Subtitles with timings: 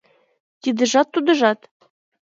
[0.61, 1.59] —Тидыжат, тудыжат.